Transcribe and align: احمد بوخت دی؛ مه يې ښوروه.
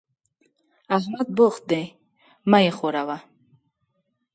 احمد 0.97 1.27
بوخت 1.37 1.63
دی؛ 1.69 1.83
مه 2.49 2.59
يې 2.65 2.71
ښوروه. 2.77 3.17